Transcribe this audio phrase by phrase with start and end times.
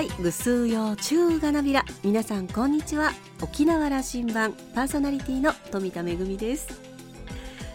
[0.00, 3.10] いぐすうようちゅうがなびら皆さんこんにちは
[3.42, 6.80] 沖縄羅針盤パーソナリティの富田恵です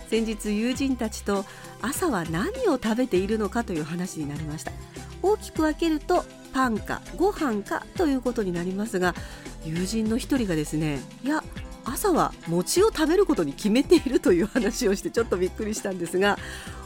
[0.08, 1.44] 先日友人たちと
[1.82, 4.72] 朝は何を食べているのかという話になりました
[5.22, 6.24] 大きく分けると
[6.54, 9.16] パンかご飯かということになりますが
[9.66, 11.44] 友人の一人がですねいや
[11.84, 16.38] 朝は餅を食べることに決めているという話をしてちょっとびっくりしたんですが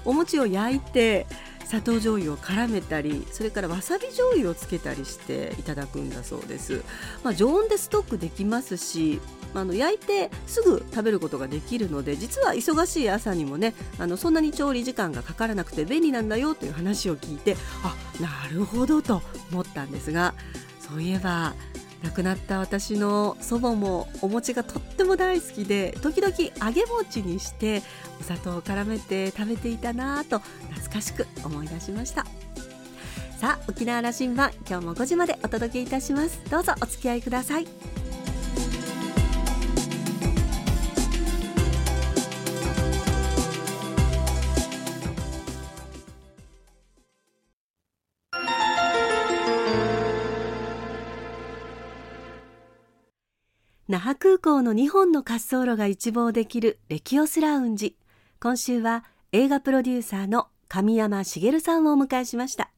[0.04, 1.28] お餅を焼いて
[1.68, 6.82] 砂糖醤油を絡めたりそれからわさび醤油をつけたりしていただくんだそうです、
[7.24, 9.20] まあ、常温でストックできますし
[9.54, 19.22] あの焼いてすぐ食べることができるので実は忙しい朝にもねあのそんなに調理時間がかからなくて便利なんだよという話を聞いてあなるほどと
[19.52, 20.36] 思ったんですが
[20.80, 21.54] そういえば
[22.04, 26.34] 亡くなった私の祖母もお餅がとっても大好きで時々
[26.66, 27.82] 揚げ餅にして
[28.20, 32.26] お砂糖を絡めて食べていたなぁと懐かしく思い出しました。
[33.40, 36.40] さあ沖縄羅針盤今日も5時までお届けいたします。
[36.50, 37.68] どうぞお付き合いください。
[53.90, 57.96] 那覇空港の2本の滑走路が一望できるレキオスラウンジ。
[58.42, 62.70] 今週は映画プロデューサーの神山茂さんをお迎えしました。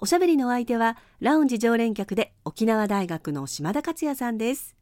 [0.00, 4.74] おしゃべりのお相手はラウンジ常連客で沖縄大学の島田克也さんです。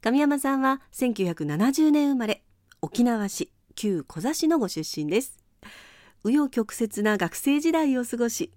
[0.00, 2.42] 神山さんは1970年生まれ
[2.80, 5.36] 沖縄市旧小座市のご出身です。
[6.24, 8.50] 紆余曲折な学生時代を過ごし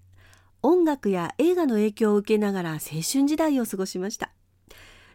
[0.62, 4.33] 音楽や映画の影響を受けながら青春時代を過ごしました。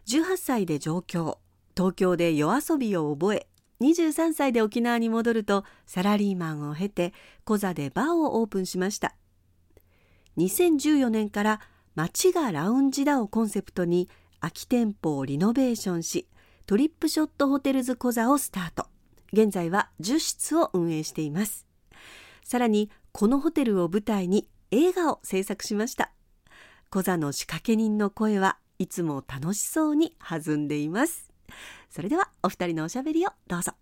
[0.07, 1.39] 18歳で上京。
[1.75, 3.47] 東京で夜遊びを覚え
[3.81, 7.13] 23歳で沖縄に戻るとサラリーマンを経て
[7.45, 9.15] コザでバーをオープンしました。
[10.37, 11.61] 2014年から
[11.95, 14.09] 街がラウンジだをコンセプトに
[14.41, 16.27] 空き店舗をリノベーションし
[16.65, 18.87] トリップショットホテルズコザをスタート。
[19.31, 21.65] 現在は10室を運営しています。
[22.43, 26.11] さらにこのホテルを舞台に映画を制作しました。
[26.89, 31.33] コザの仕掛け人の声はいつも楽しそうに弾んでいます。
[31.89, 33.73] それではお二人のおしゃべりをどうぞ。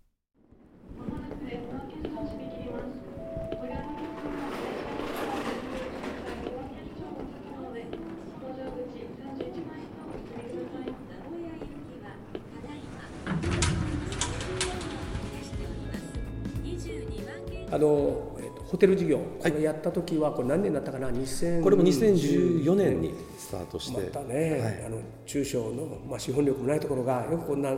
[17.70, 18.38] あの
[18.70, 24.00] ホテル事業、これやった時はこれ何年だったかな？2000これも2014年にスタートして。
[24.00, 27.72] またね、はい、あの中小の、まあ、資本力もないところがよくこんな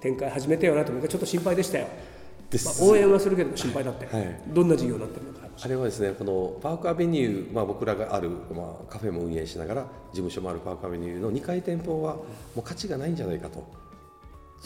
[0.00, 5.44] 展開始めてよなと僕はちょっと心配でしたよ、まあ、応援はするけど心配だって、はい、どんな事業になってるのか。
[5.62, 12.24] あれはですねこのパークアベニュー、まあ、僕らがある、まあ、カフェも運営しながら事務所もあるパークアベニューの2階店舗はも
[12.58, 13.64] う価値がないんじゃないかと。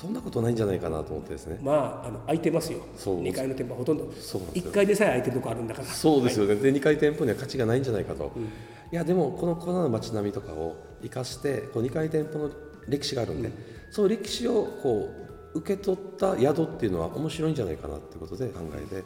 [0.01, 1.59] そんなことないんじゃないかなと思ってですね。
[1.61, 2.79] まああの空いてますよ。
[2.97, 4.09] 2階の店舗はほとんど。
[4.13, 5.89] そう1階でさえ空いてるとこあるんだから。
[5.89, 8.47] そうですよね、はい、で2階店舗には価値がないんじゃないかと、うん、い
[8.93, 12.51] やでもこのコロナの街並みとかを生かしてこう2階店舗の
[12.87, 13.55] 歴史があるんで、うん、
[13.91, 15.11] その歴史をこ
[15.55, 19.03] う受け取った宿っていうのは面白いんじゃないかなっていうことで考え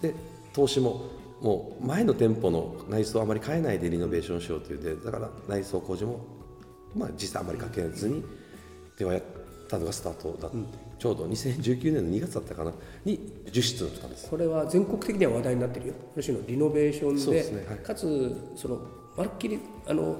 [0.00, 0.14] てで
[0.52, 1.02] 投資も
[1.40, 6.20] もう前の店舗の内装をあまり変えないでリノベーションしようというでだから内装工事も、
[6.94, 8.24] まあ、実際あまりかけずに
[8.96, 9.37] ではやって
[9.68, 10.56] たのがスタートだう。
[10.56, 10.66] ん、
[10.98, 12.72] ちょうど2019年の2月だったかな。
[13.04, 14.28] に10室のったんです。
[14.28, 15.94] これは全国的には話題になってるよ。
[16.16, 17.66] むしろリノベーションで、ね。
[17.68, 18.80] はい、かつその
[19.16, 20.16] まるっきりあの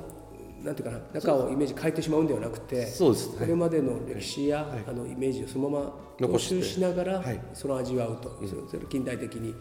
[0.62, 9.54] なんていうかな中をイメージ変えてしまうんではなくてそうです、これまでの歴史や、はい、あのイメージをそのまま踏襲しながら、はい、その味わうと、うん、それ近代的に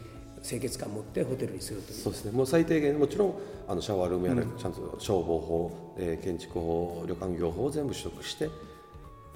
[0.44, 2.00] 清潔感を持ってホテルにするという。
[2.00, 2.32] そうですね。
[2.32, 3.34] もう最低限もちろん
[3.68, 8.50] あのシャワールームやら、うん、ちゃんと消防法、えー、建築法旅館業法を全部取得して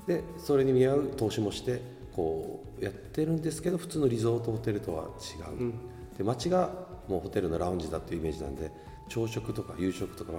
[0.07, 1.81] でそれに見合う投資もして
[2.15, 5.73] こうやってるんですけど普通のリゾートホテルとは違う、うん、
[6.17, 6.71] で街が
[7.07, 8.71] もうホテルのラウンジだっていうイメージなんで
[9.09, 10.31] 朝食とか夕食とか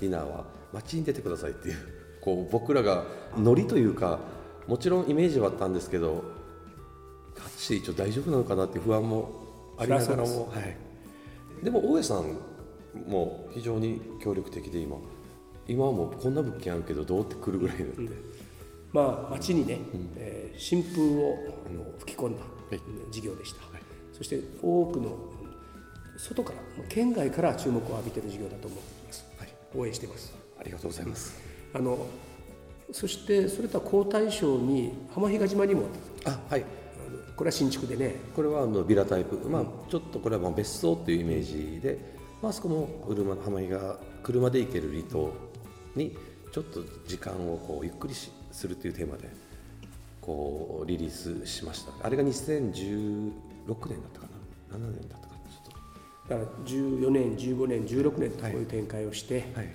[0.00, 1.76] ディナーは街に出てくださいっていう
[2.20, 3.04] こう僕らが
[3.36, 4.20] ノリというか
[4.66, 6.24] もちろんイメージはあったんですけど
[7.34, 9.30] 果たして一応大丈夫なのかなっていう不安も
[9.76, 12.38] ありながらも、はい、でも大江さん
[13.06, 14.96] も非常に協力的で今
[15.66, 18.00] 今はもうこんな物件あるけどどうって来るぐらいになって。
[18.02, 18.33] うん
[18.94, 21.36] まあ、町にね、うん、えー、新風を
[21.66, 22.44] あの吹き込んだ
[23.10, 23.82] 事業でした、はい、
[24.12, 25.18] そして多くの
[26.16, 30.32] 外から県外から注目を浴びている事業だと思っています、はい、応援しています。
[30.60, 31.34] ありがとうございます。
[31.74, 32.06] あの
[32.92, 35.86] そしてそれとは皇太省に浜比嘉島にも
[36.24, 36.64] あはい。
[37.34, 38.14] これは新築でね。
[38.36, 41.98] これはあのビラタイプ、まあ、ちょっとこれはまあ別荘っていうイメージで、
[42.40, 45.32] まあそこも車浜比嘉車で行ける離島
[45.96, 46.16] に
[46.52, 48.14] ちょっと時間をこうゆっくり
[48.54, 49.28] するというテーマで
[50.20, 54.28] こうリリースしましたあれが2016年だったか
[54.70, 55.50] な？7年だったかな？
[55.50, 55.72] ちょっ
[56.28, 56.34] と。
[56.34, 59.52] だから14年15年16年とこういう展開をして、はい。
[59.56, 59.68] はい、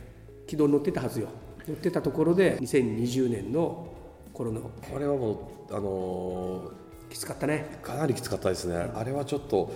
[0.48, 1.28] 軌道に乗ってたはずよ。
[1.68, 3.88] 乗ってたところで2020年の
[4.34, 4.62] 頃の。
[4.62, 7.78] これはもうあのー、きつかったね。
[7.84, 9.72] かなりきつかったですね、うん、あれはちょっと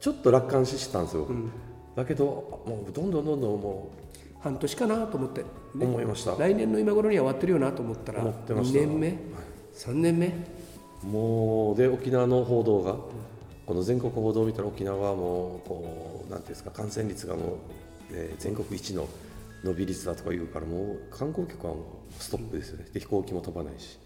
[0.00, 1.50] ちょっと楽観視したんですよ、うん、
[1.96, 2.24] だけど
[2.66, 3.90] もうどんどんどんどんも
[4.33, 5.46] う半年かなと思って、ね、
[5.86, 6.36] 思いました。
[6.36, 8.78] 来年の今頃には終わってるよなと思ったら思ってました。
[8.78, 9.16] 2年目、はい、
[9.74, 10.34] 3年目？
[11.02, 12.98] もうで沖縄の報道が、うん、
[13.64, 17.56] この全国報道を見たら沖縄はもうこうなんていうんですか感染率がもう、
[18.12, 19.08] えー、全国一の
[19.64, 22.86] 伸び率だとか言うからもう観光客はもうストップですよね。
[22.92, 23.98] で飛行機も飛ばないし。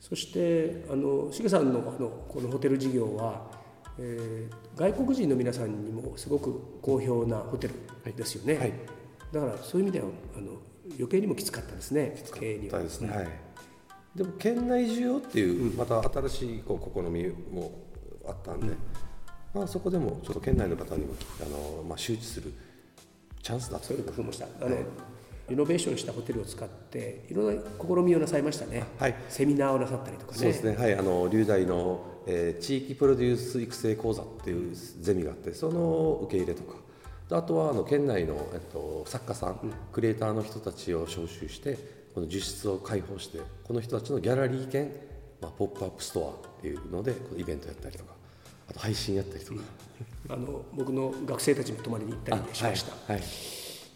[0.00, 3.50] そしてあのしげさんのあのこのホテル事業は、
[3.98, 8.62] えー、外国人の皆さんにもすごく好評なホテルですよね、はい。
[8.62, 8.72] はい、
[9.32, 10.52] だからそういう意味ではあの
[10.96, 12.78] 余計にもきつかったですね経営には。
[12.78, 13.28] ですね、はい、
[14.16, 17.72] でも県内需要っていうまた新しいこう試みも
[18.26, 18.76] あったんで、うん、
[19.54, 21.44] まあ、そこでもちょっと県内の方にもあ
[21.78, 22.52] の、まあ、周知する
[23.42, 24.46] チャンスだそういう工夫もした。
[24.60, 24.76] あの、
[25.48, 30.38] リノベーションしたホテルを使っていろんな試みをなさいましたね、はい、セミナーをなさったりとかね。
[30.38, 30.94] そうですねはい。
[30.94, 36.76] あの龍大の、えー、地域プロデュース育成講座っていうゼミがあってその受け入れとか
[37.30, 41.78] あとはあの県内の、えっと、作家さん、うん、クリエイターの人たちを招集して
[42.14, 44.90] この実質を開放してこの人たちのギャラリー兼、
[45.40, 48.12] まあ、ポップアップストアっていうのでこのイベントやったりとか
[48.70, 49.60] あと配信やったりとか、
[50.26, 53.28] うん、あの僕の学生たちも泊まりに行ったりしました、はい、はい。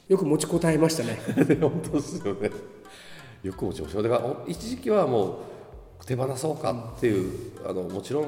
[0.08, 1.18] よく持ちこたえましたね。
[1.60, 2.50] 本当ですよね。
[3.42, 4.02] よく持ちました。
[4.02, 5.38] だから一時期はも
[6.00, 8.26] う手放そうかっていう、うん、あのもちろん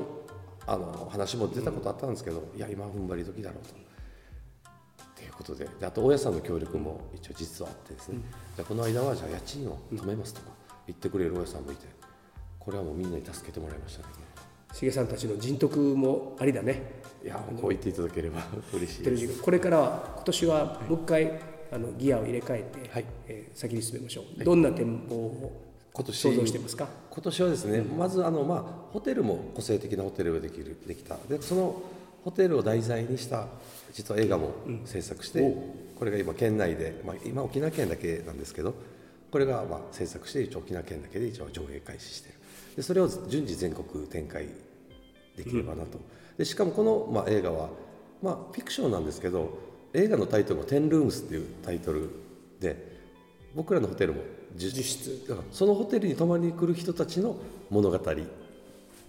[0.66, 3.74] あの話も出たことあったんですけど、うん、いや今踏ん張り時だろうと。
[5.24, 10.48] ということでであと大家さんの協力も一応実はあってですね、うん、じゃあこの間はじゃあ家賃を止めますとか
[10.86, 11.86] 言ってくれる大家さんもいて
[12.58, 14.12] これはもうみんなに助けてもらいましたね。
[14.72, 17.00] しげさんたちの人徳もありだね。
[17.24, 18.42] いやこう言っていただければ
[18.72, 19.42] 嬉しいです。
[19.42, 21.40] これからは今年はもう一回
[21.72, 23.04] あのギアを入れ替えて、はい。
[23.28, 25.62] えー、先に進めましょう、はい、どんな展望を
[25.92, 26.88] 今年想像してますか？
[27.10, 31.16] 今年はですね、うん、まずあの、まあ、ホテルも個性的なホテルができるできた。
[31.28, 31.82] でその
[32.24, 33.46] ホテルを題材にした
[33.94, 34.52] 実は映画も
[34.84, 35.48] 制作して、う。
[35.48, 35.54] ん、
[35.96, 38.74] これが今県内で、まあ、今沖縄県だけなんですけど
[39.30, 42.34] これがまあ制作して一応沖縄県だけで一応上映開始してる。
[42.76, 44.48] でそれを順次全国展開
[45.36, 46.04] できればなと、うん、
[46.36, 47.70] でしかもこの、まあ、映画は、
[48.20, 49.58] まあ、フィクションなんですけど
[49.92, 52.10] 映画のタイトルが「テンルームス」っていうタイトル
[52.60, 52.94] で
[53.54, 54.22] 僕らのホテルも
[55.52, 57.36] そのホテルに泊まりに来る人たちの
[57.70, 57.98] 物語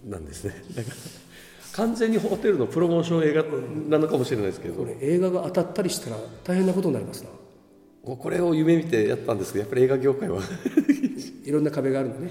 [0.04, 0.54] なんですね。
[0.74, 0.96] だから
[1.76, 3.44] 完全にホテルのプロモーション映画
[3.88, 4.74] なのかもしれないですけど。
[4.74, 7.30] これ映画が当たったりしたら大変なことになりますな。
[8.16, 10.40] これを夢見てやったんですけどやっぱり映画業界は。
[11.44, 12.30] いろんな壁があるのね。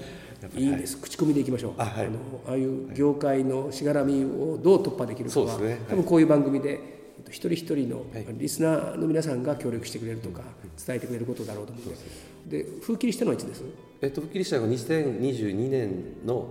[0.54, 1.72] いいんです、はい、口コミでいきましょう。
[1.78, 6.80] あ,、はい、あのああいう業界のしがらみをどう突破できるかは、ね、多分こういう番組で
[7.28, 10.42] 一人一人のリスナーの皆さんが協力してくれるとか
[10.86, 12.04] 伝えてくれることだろうと思います
[12.46, 13.62] で封切りしたのはいつです？
[14.02, 15.90] えっと封切りしたのが2022年
[16.24, 16.48] の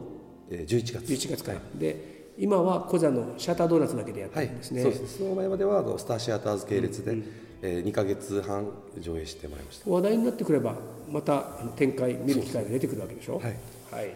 [0.50, 0.96] 11月。
[0.96, 7.18] 11月かで今はコザのシャッタードーナツだけでやってるんですね、はい、そうですその前まではあのスターシアターズ系列で、うん。
[7.20, 7.26] うん、
[7.62, 8.68] えー、2か月半
[9.00, 9.90] 上映してもらいました。
[9.90, 10.76] 話題になってくれば
[11.10, 11.42] また
[11.76, 13.36] 展開見る機会が出てくるわけでしょ？
[13.36, 13.44] はい、
[13.92, 14.14] はい、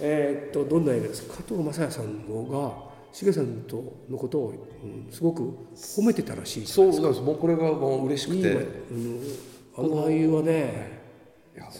[0.00, 1.36] えー、っとどんな映画ですか？
[1.36, 3.76] 加藤雅也さんのがしげさんと
[4.10, 7.20] のことを、うん、すごく褒めてたらしいそうなんです。
[7.20, 9.20] もうこれがもう嬉しくて、うん、
[9.76, 11.00] あの俳優はね
[11.54, 11.70] いや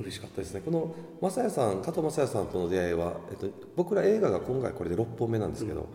[0.00, 0.62] 嬉しかったですね。
[0.64, 5.86] この雅也さん加藤雅也さんとの出会いは、えっと、僕ら映画が今回これで6本目なんですけど、うん、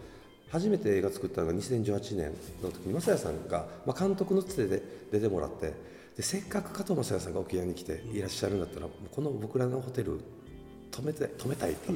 [0.50, 4.82] 初めて映画作ったのが2018年の時に雅也さんが、まあ、監督のつてで
[5.12, 5.74] 出てもらって
[6.18, 10.20] でせっかく加藤雅也さんが沖縄に来ていらっしゃるんだったら、この僕らのホテル
[10.92, 11.94] 止めて止めたいと。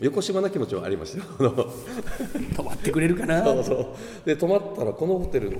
[0.00, 3.42] 横島な気持ちはありました泊まってくれるかな。
[3.42, 3.86] そうそう
[4.26, 5.58] で泊まったらこのホテル、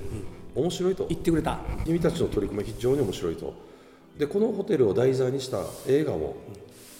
[0.55, 1.05] 面白いと。
[1.07, 1.59] 言ってくれた。
[1.85, 3.53] 君たちの取り組みは非常に面白いと
[4.19, 6.35] でこのホテルを題材にした映画も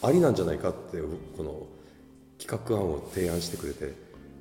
[0.02, 0.98] ありなんじゃないかって
[1.36, 1.68] この
[2.40, 3.94] 企画案を提案してくれて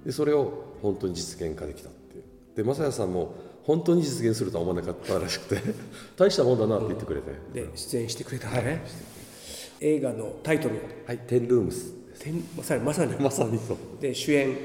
[0.06, 2.24] でそれを本当に実現化できたっていう。
[2.56, 5.62] で雅也さんも本当に実現するとは思わなかったらしくて
[6.16, 8.80] 大したもんだなって言ってくれて、うん、で出演してくれたね、はい、
[9.80, 11.92] 映画のタイトルはい「テンルームス」
[12.56, 13.14] まさにまさに。
[13.14, 13.76] まさにそう。
[14.00, 14.56] で主演。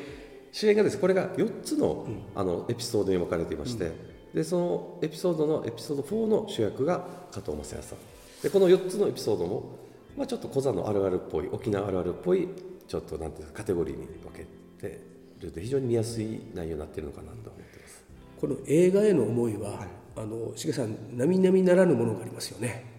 [0.52, 1.00] 主演がです。
[1.00, 3.92] これが4つの,、あのエピソードに分かれていまして、
[4.34, 7.98] でそのエピソードのエピソード4の主役が加藤雅也さん。
[8.42, 9.78] でこの4つのエピソードも、
[10.18, 12.50] まあ、ちょっと小座のあるあるっぽい沖縄あるあるっぽい
[12.88, 14.46] ちょっとなんていうかカテゴリーに分け
[14.82, 15.00] て
[15.40, 18.04] ると非常に見やすい内容になっているのかなと思ってます。
[18.42, 19.88] この映画への思いは、はい、
[20.18, 22.92] あの重さん並々ならぬものがありますよね。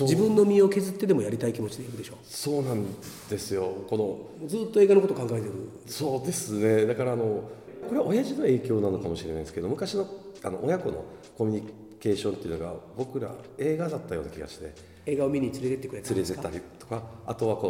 [0.00, 2.84] 自分の身を削ってでもやりたい気持ちでいるでしょそうなん
[3.28, 3.84] ですよ。
[3.88, 3.96] こ
[4.40, 5.52] のずっと映画のこと考えてる。
[5.86, 6.86] そうですね。
[6.86, 7.48] だからあの
[7.88, 10.06] これは親父の影響なのかもしれないですけど昔の
[10.42, 11.04] あの親子の
[11.36, 14.94] コミュニケーションっていうのが僕ら映画だったような気がして。
[15.06, 17.68] 映画を見に連れてってくれた連れてったりとかあとはこ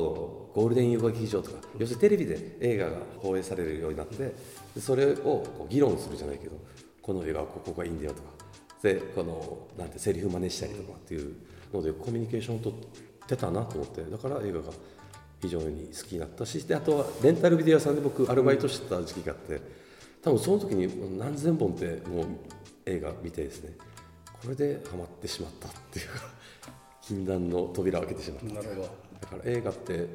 [0.55, 1.57] のゴールデン遊劇場とか。
[1.79, 4.35] 要するにテレビで映画が放映されるようになって
[4.81, 6.57] それをこう議論するじゃないけど
[7.03, 8.29] この映画はここがいいんだよとか。
[8.83, 11.35] でこのなんてセリフ真似したりとかっていう
[11.73, 14.05] のでコミュニケーションを取ってたなと思って。
[14.05, 14.73] だから映画が
[15.41, 19.61] 非常に好きになったしであとはレンタルビデオ屋さんで僕アルバイトしてた時期があって
[20.25, 22.27] 多分その時に何千本ってもう
[22.87, 23.73] 映画見てですね
[24.25, 26.15] これでハマってしまったっていうか
[27.03, 28.83] 禁断の扉を開けてしまったなるほど。
[29.21, 30.09] だから映画って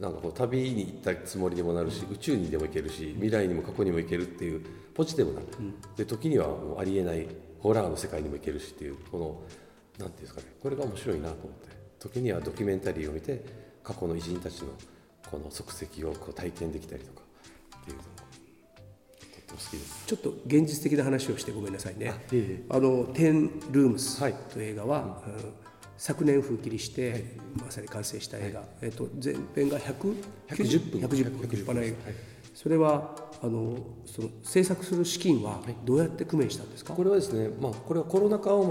[0.00, 7.28] なんかこう旅に行ったつもりにもなるし宇宙にでも行けるし未来にも過去にも行けるっていうポジティブな、うん、で時にはもうありえない
[7.60, 9.42] ホラーの世界にも行けるしっていうこの
[9.98, 11.68] 何ていうんですかねこれが面白いなと思って
[12.00, 13.44] 時にはドキュメンタリーを見て
[13.82, 14.68] 過去の偉人たちの
[15.30, 17.23] この足跡をこう体験できたりとか
[19.56, 20.06] と好きです。
[20.06, 22.12] ちょっと現実的な話をしてごめんなさいね。
[22.68, 24.18] あの「テンルームス」
[24.52, 25.64] という映画は、はい、うん
[25.96, 27.22] 昨年風切りして、はい、
[27.66, 30.16] まさに完成した映画、はい、えっと、前編が110分。
[30.48, 31.42] 110分。
[31.42, 31.96] 立派な映画、
[32.52, 38.64] それはあのその制作する資金はどうやって工面したんですか、これはですね、まあ、これはコロナ禍を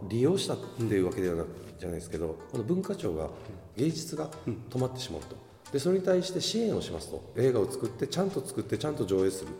[0.00, 3.28] まあ利用したっていうわけではなく、じゃないですけどこの文化庁が
[3.76, 4.30] 芸術が
[4.70, 5.36] 止まってしまうと。
[5.72, 7.32] でそれに対して支援をしますと。
[7.36, 9.50] 映画を作ってちゃんと作ってちゃんと上映する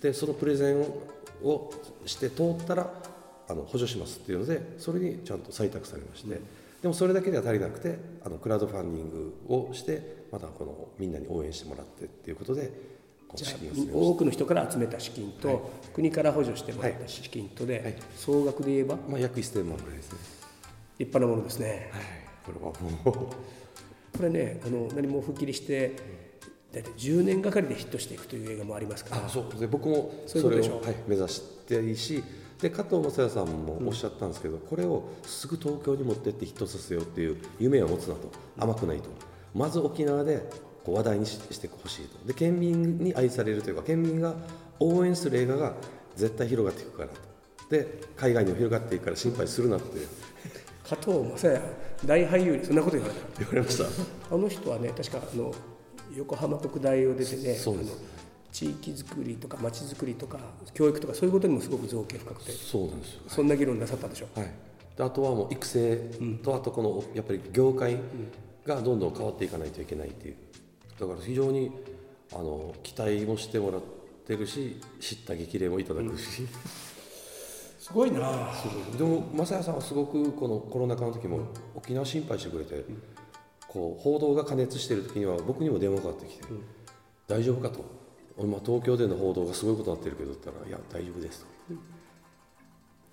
[0.00, 0.80] でそのプレゼン
[1.44, 1.70] を
[2.06, 2.90] して通ったら
[3.48, 6.42] あの補助しますっていうのでそれにちゃんと採択されまして、うん、
[6.82, 12.98] でもそれだけでは足りなくてあのクラウドファンディングをしてまたこのみんなに応援してもらってっていうことで
[13.92, 15.58] 多くの人から集めた資金と、はい、
[15.94, 20.18] 国から補助してもらった資金とで、はい、総額で言えば、まあ、約1000万ぐらいですね。
[20.98, 22.02] 立派なものですね、はい、
[22.46, 23.58] これはもう。
[24.16, 25.94] これねあの何も吹っ切りして
[26.72, 29.24] 大体10年がかりでヒットしていくという映画もありますから。
[29.26, 29.58] あそう。
[29.60, 32.22] で僕もそれをはい、目指していいし
[32.60, 38.30] で加藤雅也さんもおっしゃったんですけど、うん、これをすぐ東京に持ってってヒットさせようっていう夢を持つなと。
[38.58, 39.08] 甘くないと。
[39.54, 40.42] まず沖縄で
[40.84, 42.26] こう話題にしてほしいと。
[42.26, 44.34] で県民に愛されるというか県民が
[44.80, 45.74] 応援する映画が
[46.16, 47.14] 絶対広がっていくからと。
[47.70, 49.86] で海外にも広がっていくから心配するなって
[50.88, 51.62] 加藤雅也
[52.06, 53.38] 大俳優にそんなこと言われた？
[53.40, 54.34] 言われました。
[54.34, 55.52] あの人はね確かあの
[56.16, 58.18] 横浜国大を出てねそうです。
[58.50, 60.38] 地域づくりとか町づくりとか
[60.72, 64.28] 教育とかそういうことにもすごく造形深くてそうなんですよ、そんな議論なさったでしょ？
[64.34, 64.50] はい、
[64.96, 65.96] であとはもう育成
[66.42, 67.98] と、あとこのやっぱり業界
[68.64, 70.36] がどんどん変わっていかないといけないっていう。
[70.98, 71.70] だから非常に
[72.32, 73.80] あの期待もしてもらっ
[74.26, 76.48] てるし知った激励もいただくし、うん、
[77.78, 78.50] すごいな。
[78.96, 81.40] でも正也さんはすごくこのコロナ禍の時も
[81.74, 83.02] 沖縄心配してくれて、うん、
[83.68, 86.60] こう報道が過熱してる時には僕にも電話かかってきて「うん、
[87.26, 87.84] 大丈夫か?」と
[88.40, 91.58] 「今東京での報道がすごいことになってるけど」って言ったら「いや大丈夫です」と。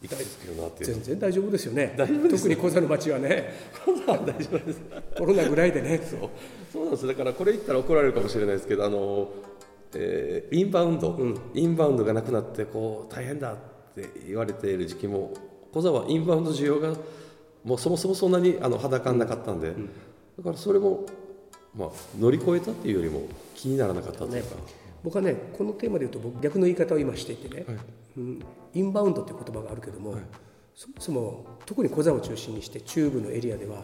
[0.03, 1.95] 痛いですけどなって全然大丈夫ですよね。
[1.97, 3.53] 大丈夫特に小座の町はね。
[4.05, 4.81] 大丈夫です。
[5.17, 5.97] コロナぐらいでね。
[5.97, 6.29] そう。
[6.71, 9.29] そうなんですだからこれ言ったら怒られるかもしれないですけどあの、
[9.93, 13.57] えー、インバウンド、うん、インバウンドがなくなってこう大変だっ
[13.95, 15.33] て言われている時期も
[15.71, 16.93] 小座はインバウンド需要が
[17.63, 19.89] もうそもそもそんなにあの裸なかったんで、うん、
[20.37, 21.05] だからそれも、
[21.75, 21.89] まあ、
[22.19, 23.21] 乗り越えたっていうよりも
[23.55, 24.61] 気にならなかったというか、ね、
[25.03, 27.77] 僕はねこのテーマで言うと僕逆の言い方を今していてね、はい。
[28.17, 28.39] うん、
[28.73, 30.21] インバウンドっていう言葉があるけども、はい、
[30.73, 33.83] そもそも特に小座を中心にして中部のエリアでは、はい。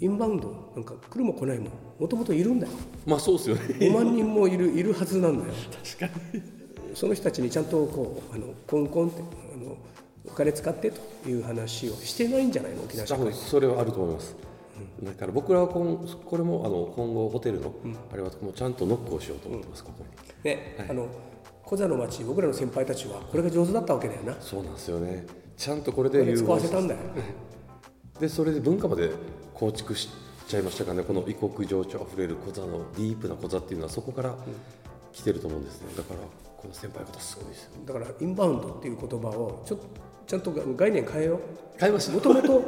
[0.00, 1.70] インバウンドなんか来るも来ないも
[2.00, 2.72] もともといるんだよ。
[3.06, 3.62] まあそうですよね。
[3.78, 5.52] 5万人もいるいるはずなんだよ。
[5.98, 6.42] 確かに。
[6.94, 9.22] その人たちにちゃんとこうあのコンコンって
[9.54, 9.76] あの
[10.26, 12.82] お金使ってという話をしてないんじゃないの？
[12.82, 13.32] 沖縄社会。
[13.32, 14.48] それはあると思います、うん、
[15.02, 20.04] だから僕らはこんこれもあの今後ホテルの、うん、あれはもうちゃんとノックをしようと思ってます、うん、ここ
[20.44, 20.50] に。
[20.50, 21.08] ね、はい、あの
[21.62, 24.36] 小座の町僕らの先輩たちはこれが上手だったわけだよな。
[24.40, 25.26] そうなんですよね。
[25.56, 27.00] ちゃんとこれで使わせたんだよ。
[28.18, 29.10] でそれで文化まで
[29.54, 30.08] 構築し
[30.46, 31.02] ちゃいましたかね。
[31.02, 34.34] この異国情緒あふれる小座のディープな小座っていうのはそこから
[35.12, 35.88] 来てると思うんですね。
[35.96, 36.20] だから
[36.56, 37.70] この先輩方すごいですよ。
[37.86, 39.78] だからインバウンドっていう言葉をちょ
[40.26, 41.40] ちゃんと概念変えよう。
[41.78, 42.62] 変えましたも ともと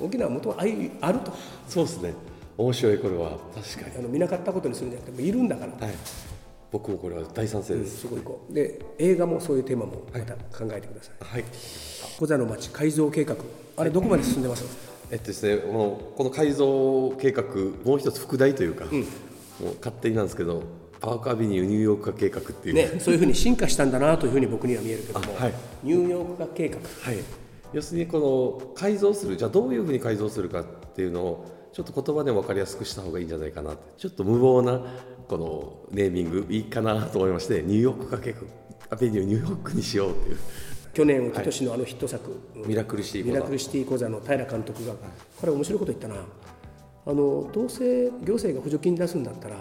[0.00, 1.32] 沖縄もともとあると。
[1.68, 2.14] そうですね。
[2.56, 3.38] 面白いこれは。
[3.54, 3.96] 確かに。
[3.98, 5.94] あの見なかったことにするんじゃなくてもいるんだから、はい、
[6.70, 8.52] 僕もこれは大賛成です、うん、すごいこう。
[8.52, 11.44] で映画もそういうテーマもまた考えてください、はい、
[12.18, 13.36] 小座の町改造計画。
[13.76, 14.64] あれどこまで進んでます、
[15.10, 17.44] えっとですね、このこの改造計画
[17.84, 19.06] もう一つ副題というか、うん、も
[19.72, 20.62] う勝手になんですけど
[21.02, 27.16] パークアビニューニューヨーク化計画っていう、ね、そういうふうに進化したんだなというふうに僕には見えるけども、はい、ニューヨーク化計画、はい、
[27.72, 34.80] 要するにこの改造するじゃあどういうふうに改造するかっていうのをちょっと言葉でも分かりやすくした方がいいんじゃないかなちょっと無謀な
[35.26, 38.34] このネーミングいいかなと思いましてニューヨークかけ
[38.90, 40.38] アベニューニューヨークにしようっていう。
[40.92, 44.92] 去年一昨年のあのヒット作、はい、ミラクルシティミラクルシティ講座の平監督が、
[45.40, 46.16] これ面白いこと言ったな。
[47.04, 49.56] あのどうせ行政が補助金出すんだったら、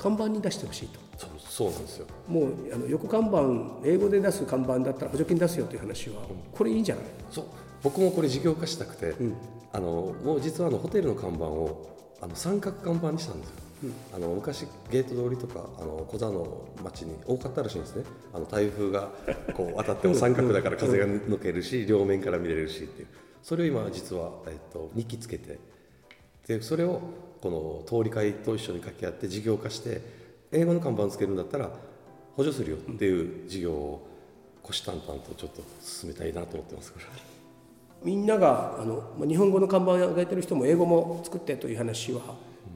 [0.00, 0.98] 看板に出してほしいと。
[1.18, 2.06] そうそうなんですよ。
[2.26, 7.04] もうあの横看板英語で出す看板だったら補助金出すよという話は、これいいんじゃない？
[7.30, 7.44] そう。
[7.82, 9.34] 僕もこれ事業化したくて、うん、
[9.72, 13.54] あのもう実はあのホテルの看板をあの三角看板にしたんですよ、
[13.84, 18.04] うん、あの昔ゲート通りとかあの小座の町に多かったらしいんですね。
[18.34, 19.10] あの台風が
[19.54, 23.08] こう当たっても三角だから風が抜けるし両面から見れるしっていう。
[23.42, 25.58] それを今実は、えっと、2機つけて。
[26.46, 27.00] でそれを
[27.40, 30.00] この通り会と一緒に掛け合って事業化して
[30.52, 31.70] 英語の看板つけるんだったら
[32.36, 34.06] 補助するよっていう事業を
[34.62, 37.04] 虎視眈々とちょっと進めたいなと思ってますこれ。
[38.02, 42.20] みんながあの日本語の看板を描いてる人も英語も作ってという話は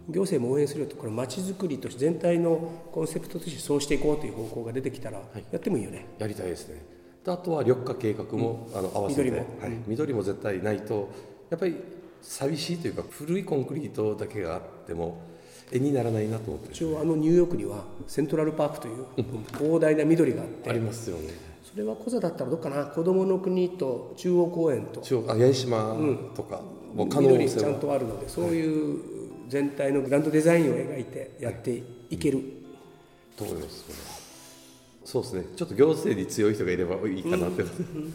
[0.08, 5.18] 行政も応援するよとこれまちづくりとして全体のコンセプトとしてそうしていこうという方向が出てきたら
[5.50, 6.84] やってもいいよね、はい、やりたいですね。
[7.26, 9.22] あとは緑化計画も、うん、あの合わせて。
[9.22, 11.08] 緑も,、はい、緑も絶対ないと
[11.48, 11.76] やっぱり
[12.24, 15.20] 寂しいというか古いコンクリートだけがあっても
[15.70, 19.06] 絵にならないなと思って一応あのニューヨークにはセントラルパークという
[19.58, 21.54] 広大な緑があってありますよね。
[21.62, 22.86] それはコザだったらどうかな。
[22.86, 25.00] 子どもの国と中央公園と。
[25.00, 25.96] 中央あ八重島
[26.36, 26.60] とか、
[26.92, 29.02] うん、もう可能性ちゃんとあるのでそういう
[29.48, 32.40] 全体のグランドデザインを描いてやっていける、
[33.36, 33.84] と思います
[35.04, 35.44] そうですね。
[35.56, 38.14] ちょっと行政に強い人がいればいいかなって、うん、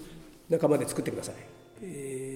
[0.50, 1.36] 仲間で作ってください、
[1.82, 2.29] えー、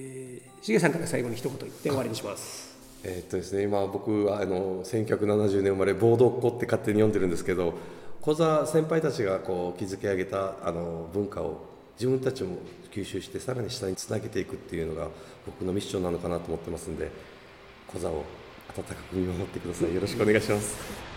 [0.64, 2.74] しげさんから最後に一言言って終わりにします。
[3.02, 7.74] えー、っとですね今僕はあの1970年生まれボードっ子って勝手に読んでるんですけど
[8.22, 11.60] 講座先輩たちがこう築き上げたあの文化を
[12.00, 12.56] 自分たちも
[12.90, 15.08] 吸収してさらに下につなげていくっていうのが
[15.44, 17.10] 僕のミッションなのかなと思ってますんで
[17.86, 18.24] 講座を
[18.74, 19.94] 温かく見守ってください。
[19.94, 21.13] よろしくお願いします。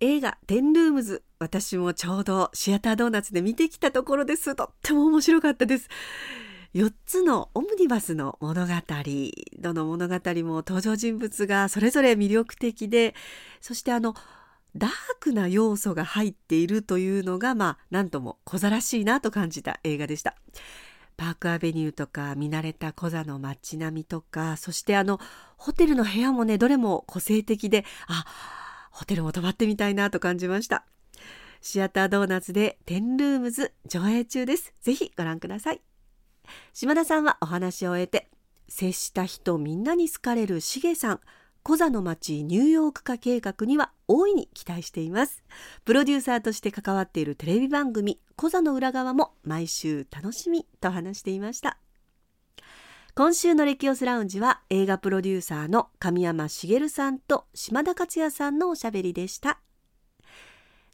[0.00, 4.54] 映画テンルームズ私もちょうどシアタードーナツで見てきたところです。
[4.54, 5.88] とっても面白かったです。
[6.74, 8.72] 4つのオムニバスの物語
[9.58, 13.14] どの物語も登場人物がそれぞれ魅力的で
[13.62, 14.14] そしてあの
[14.76, 20.36] ダークな要素が入っているというのがまあ何とも小ざらしいなと感じた映画でした。
[21.16, 25.18] パークアベニューとか見慣れたコザの街並みとかそしてあの
[25.56, 28.26] ホテルの部屋もねどれも個性的であ
[28.96, 30.86] ホテルも泊まってみたいなと感じました。
[31.60, 34.72] シアタードーナツでテンルームズ上映中です。
[34.80, 35.82] ぜひご覧ください。
[36.72, 38.30] 島田さんはお話を終えて
[38.68, 41.20] 接した人みんなに好かれるしげさん。
[41.62, 45.44] コザの街ニューヨーク化計画には大いに期待しています。
[45.84, 51.78] プロデューサーとして関わっているテレビ番組コザの裏側も毎週楽しみと話していました。
[53.18, 59.58] 今週のレキオスラウンジは映画プロデューサーの神山茂さんと島田克也さんのおしゃべりでした。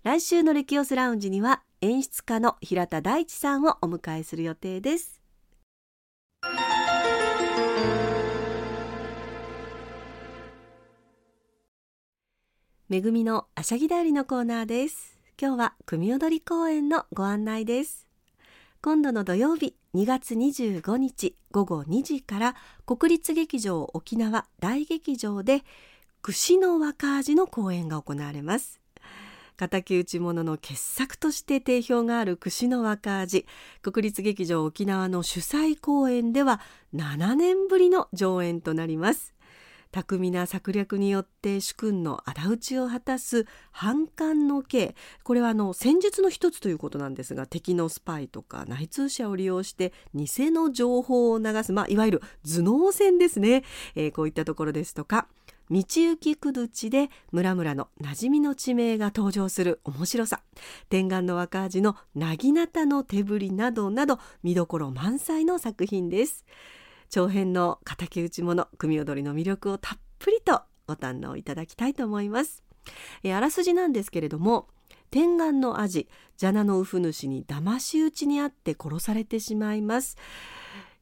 [0.04, 5.20] 来週のレキオスラウンジには演出家の平田大地さんをお迎えする予定です。
[12.88, 15.18] めぐみのあしゃぎだよりのコーナーです。
[15.36, 18.11] 今日は組踊り公演のご案内です。
[18.84, 25.62] 今度の土曜日2月25日午後2時から国立劇場沖縄大劇場で
[26.20, 28.80] 串の若味の公演が行われます。
[29.56, 33.46] 敵討ち物の傑作として定評がある串の若味
[33.82, 36.60] 国立劇場沖縄の主催公演では
[36.92, 39.32] 7年ぶりの上演となります。
[39.92, 44.94] 巧みな策略によって主君の仇討ちを果たす反感の刑。
[45.22, 53.62] これはあの戦術の一つということなんですが敵のスパイとか内通者を利用して偽の情報を流す、まあ、いわゆる頭脳戦ですね、
[53.94, 55.28] えー、こういったところですとか
[55.70, 60.42] 道行きくどちで村々の馴染みの地名が登場する面白さ。
[60.90, 66.44] 天眼の若味のなぎなたの手振りなどなど見どころ満載の作品です。
[67.12, 72.64] 長編の敵討ち物組踊りの魅力をたっぷりとご堪能いただきたいと思います。
[73.22, 74.66] えあらすじなんですけれども
[75.10, 80.16] 天眼のアジジャナのウフ主に騙し討ちにあって殺されてしまいます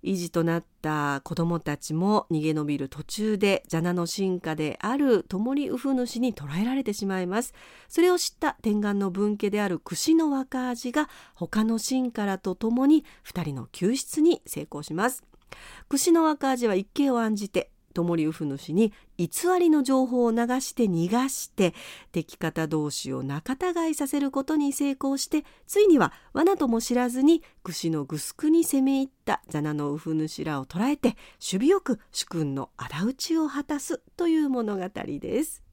[0.03, 7.55] 維持となった子供たちも逃げ延びる途中でジャナの進化であるトモリウフ主に捕らえられてしまいます
[7.89, 15.23] それを知った天眼の分家である串の若味が他の進化らと共に2人の救出に成功します
[15.89, 21.75] 串の若味は一計を案じてトモリウフ主に偽りの情報を流して逃がして
[22.13, 35.70] 敵方同士を仲違いさせることに成功してついには罠とも知らずに串のグスクに攻め入ったザナのウフ主らを捕らえて守備よく主君の仇討ちを果たすという物語です。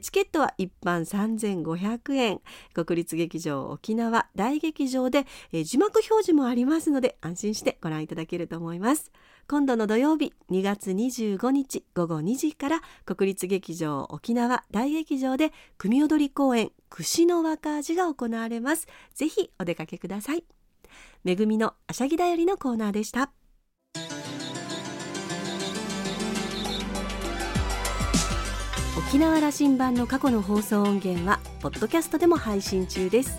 [0.00, 2.40] チケットは一般3500円。
[2.74, 5.26] 国立劇場沖縄大劇場で
[5.64, 9.12] 字幕表示もありますので安心してご覧いただけると思います。
[9.48, 18.86] 今度の土曜日2月25日午後2時から国立劇場沖縄大劇場で組踊り公演串の若味が行われます。
[19.14, 20.44] ぜひお出かけください。
[21.24, 23.30] めぐみのあしゃぎだよりのコーナーでした。
[29.08, 33.38] 沖縄羅針盤の過去の放送音源はポッドキャストでも配信中です。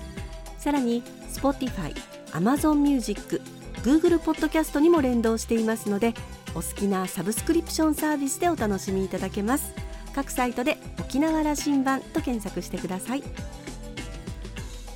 [0.58, 1.94] さらに Spotify、
[2.32, 3.40] Amazon Music、
[3.84, 6.16] Google ポッドキャストにも連動していますので
[6.56, 9.76] お好きなサブスクリプションサービスでお楽しみいただけます。
[10.16, 13.24] 各サイトで沖縄羅針盤と検索してください。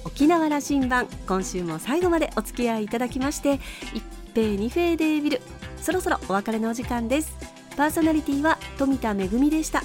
[0.05, 3.59] 沖縄羅針盤今週も最後までお付き合いいただきまして
[3.93, 5.41] 一平二平デービル
[5.79, 7.31] そろそろお別れのお時間です。
[7.77, 9.83] パーソナリティは富田恵でした。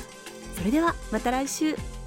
[0.59, 1.98] それではまた来週。